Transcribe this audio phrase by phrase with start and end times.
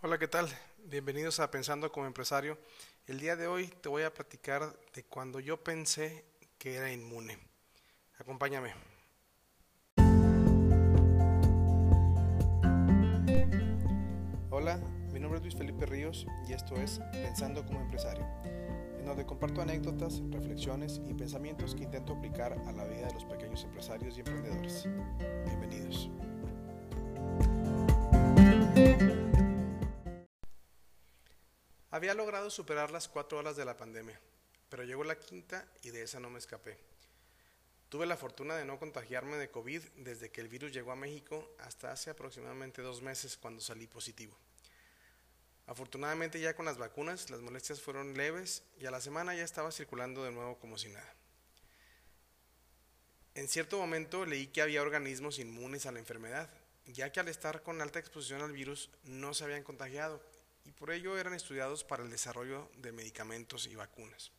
[0.00, 0.48] Hola, ¿qué tal?
[0.84, 2.56] Bienvenidos a Pensando como empresario.
[3.08, 6.24] El día de hoy te voy a platicar de cuando yo pensé
[6.56, 7.36] que era inmune.
[8.16, 8.74] Acompáñame.
[14.50, 14.76] Hola,
[15.12, 18.24] mi nombre es Luis Felipe Ríos y esto es Pensando como empresario,
[19.00, 23.24] en donde comparto anécdotas, reflexiones y pensamientos que intento aplicar a la vida de los
[23.24, 24.84] pequeños empresarios y emprendedores.
[25.44, 26.08] Bienvenidos.
[31.98, 34.20] Había logrado superar las cuatro horas de la pandemia,
[34.68, 36.78] pero llegó la quinta y de esa no me escapé.
[37.88, 41.56] Tuve la fortuna de no contagiarme de COVID desde que el virus llegó a México
[41.58, 44.38] hasta hace aproximadamente dos meses cuando salí positivo.
[45.66, 49.72] Afortunadamente ya con las vacunas las molestias fueron leves y a la semana ya estaba
[49.72, 51.14] circulando de nuevo como si nada.
[53.34, 56.48] En cierto momento leí que había organismos inmunes a la enfermedad,
[56.86, 60.22] ya que al estar con alta exposición al virus no se habían contagiado
[60.64, 64.32] y por ello eran estudiados para el desarrollo de medicamentos y vacunas.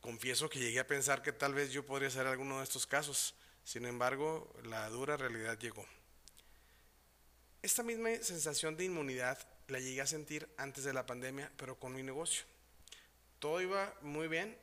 [0.00, 3.34] Confieso que llegué a pensar que tal vez yo podría ser alguno de estos casos,
[3.64, 5.84] sin embargo, la dura realidad llegó.
[7.60, 11.94] Esta misma sensación de inmunidad la llegué a sentir antes de la pandemia, pero con
[11.94, 12.44] mi negocio.
[13.38, 14.56] Todo iba muy bien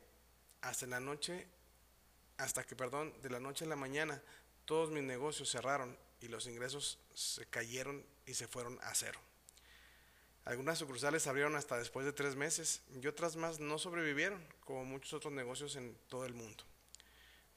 [0.61, 1.47] hasta la noche,
[2.37, 4.21] hasta que, perdón, de la noche a la mañana,
[4.65, 9.19] todos mis negocios cerraron y los ingresos se cayeron y se fueron a cero.
[10.45, 15.13] Algunas sucursales abrieron hasta después de tres meses y otras más no sobrevivieron, como muchos
[15.13, 16.63] otros negocios en todo el mundo.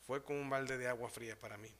[0.06, 1.70] Fue como un balde de agua fría para mí.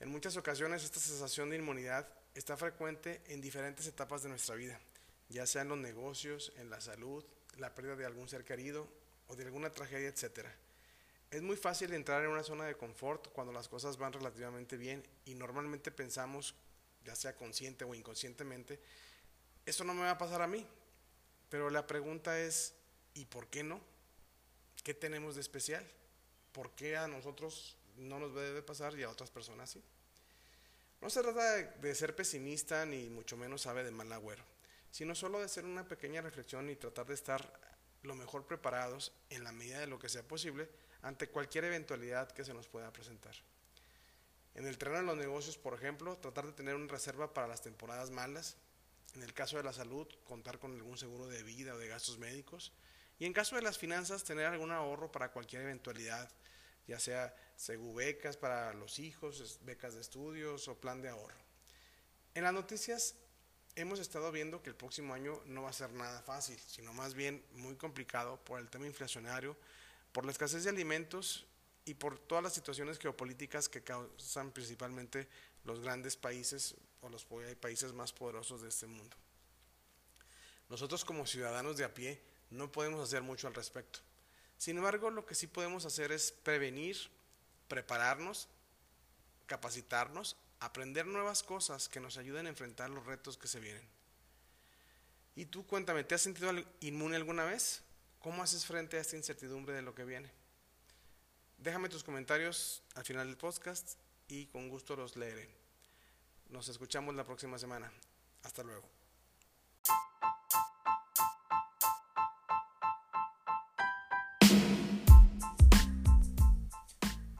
[0.00, 4.78] En muchas ocasiones esta sensación de inmunidad está frecuente en diferentes etapas de nuestra vida,
[5.28, 7.24] ya sea en los negocios, en la salud,
[7.56, 8.88] la pérdida de algún ser querido
[9.28, 10.48] o de alguna tragedia, etc.
[11.30, 15.06] Es muy fácil entrar en una zona de confort cuando las cosas van relativamente bien
[15.24, 16.56] y normalmente pensamos,
[17.04, 18.80] ya sea consciente o inconscientemente,
[19.66, 20.66] esto no me va a pasar a mí.
[21.50, 22.74] Pero la pregunta es,
[23.14, 23.80] ¿y por qué no?
[24.82, 25.86] ¿Qué tenemos de especial?
[26.52, 29.82] ¿Por qué a nosotros no nos debe pasar y a otras personas sí?
[31.00, 34.42] No se trata de, ser pesimista ni mucho menos sabe de mal agüero,
[34.90, 37.60] sino solo de hacer una pequeña reflexión y tratar de estar
[38.02, 40.68] lo mejor preparados en la medida de lo que sea posible
[41.02, 43.34] ante cualquier eventualidad que se nos pueda presentar.
[44.54, 47.60] En el terreno de los negocios, por ejemplo, tratar de tener una reserva para las
[47.60, 48.56] temporadas malas,
[49.16, 52.18] en el caso de la salud, contar con algún seguro de vida o de gastos
[52.18, 52.72] médicos.
[53.18, 56.30] Y en caso de las finanzas, tener algún ahorro para cualquier eventualidad,
[56.86, 57.34] ya sea
[57.94, 61.40] becas para los hijos, becas de estudios o plan de ahorro.
[62.34, 63.14] En las noticias
[63.74, 67.14] hemos estado viendo que el próximo año no va a ser nada fácil, sino más
[67.14, 69.56] bien muy complicado por el tema inflacionario,
[70.12, 71.46] por la escasez de alimentos
[71.86, 75.28] y por todas las situaciones geopolíticas que causan principalmente
[75.66, 77.26] los grandes países o los
[77.60, 79.16] países más poderosos de este mundo.
[80.68, 84.00] Nosotros como ciudadanos de a pie no podemos hacer mucho al respecto.
[84.56, 86.96] Sin embargo, lo que sí podemos hacer es prevenir,
[87.68, 88.48] prepararnos,
[89.46, 93.86] capacitarnos, aprender nuevas cosas que nos ayuden a enfrentar los retos que se vienen.
[95.34, 96.50] Y tú cuéntame, ¿te has sentido
[96.80, 97.82] inmune alguna vez?
[98.20, 100.30] ¿Cómo haces frente a esta incertidumbre de lo que viene?
[101.58, 105.48] Déjame tus comentarios al final del podcast y con gusto los leeré.
[106.48, 107.90] Nos escuchamos la próxima semana.
[108.42, 108.88] Hasta luego.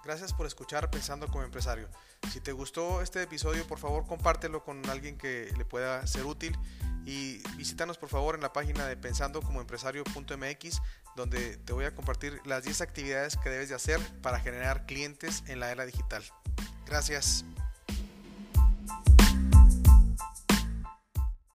[0.04, 1.88] Gracias por escuchar Pensando como empresario.
[2.32, 6.56] Si te gustó este episodio, por favor compártelo con alguien que le pueda ser útil
[7.04, 10.82] y visítanos por favor en la página de pensandocomoempresario.mx
[11.16, 15.42] donde te voy a compartir las 10 actividades que debes de hacer para generar clientes
[15.48, 16.22] en la era digital.
[16.86, 17.44] Gracias.